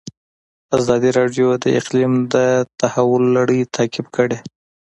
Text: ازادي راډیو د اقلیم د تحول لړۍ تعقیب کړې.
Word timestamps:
ازادي 0.77 1.09
راډیو 1.19 1.47
د 1.63 1.65
اقلیم 1.79 2.13
د 2.33 2.35
تحول 2.79 3.23
لړۍ 3.37 3.61
تعقیب 3.75 4.07
کړې. 4.15 4.37